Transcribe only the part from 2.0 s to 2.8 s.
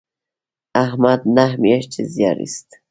زیار ایست.